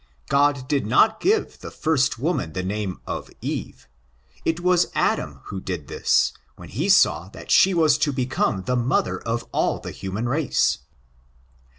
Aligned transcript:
God 0.29 0.67
did 0.67 0.87
not 0.87 1.19
give 1.19 1.59
the 1.59 1.69
first 1.69 2.17
woman 2.17 2.53
the 2.53 2.63
name 2.63 2.99
of 3.05 3.29
Eve; 3.39 3.87
it 4.43 4.59
was 4.59 4.87
Adam 4.95 5.41
who 5.43 5.61
did 5.61 5.89
this, 5.89 6.33
when 6.55 6.69
he 6.69 6.89
saw 6.89 7.29
that 7.33 7.51
she 7.51 7.75
was 7.75 7.99
to 7.99 8.11
become 8.11 8.63
the 8.63 8.75
mother 8.75 9.19
of 9.21 9.43
ail 9.53 9.77
the 9.77 9.91
human 9.91 10.27
race. 10.27 10.79